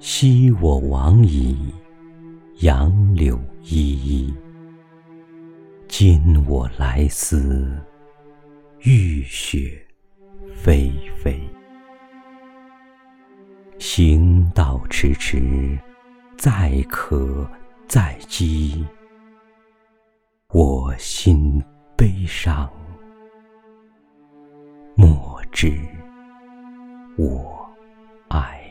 [0.00, 1.74] 昔我往矣
[2.60, 4.32] 杨柳依依。
[5.88, 7.76] 今我来思
[8.82, 9.84] 雨雪
[10.54, 11.36] 霏霏。
[13.78, 15.76] 行道迟迟
[16.36, 17.48] 载渴
[17.88, 18.86] 载饥
[20.52, 21.60] 我心
[21.96, 22.70] 悲伤
[24.94, 25.76] 莫知
[27.16, 27.68] 我
[28.28, 28.67] 哀